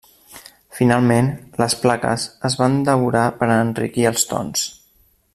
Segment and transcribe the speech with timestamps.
[0.77, 1.27] Finalment,
[1.63, 4.65] les plaques es van daurar per a enriquir els tons.